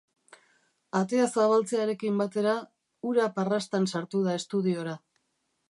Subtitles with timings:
[0.99, 2.57] Atea zabaltzearekin batera,
[3.11, 4.99] ura parrastan sartu da estudiora.